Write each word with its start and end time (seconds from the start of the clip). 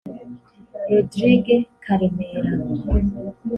Rodrgue 0.89 1.55
Karemera 1.83 2.51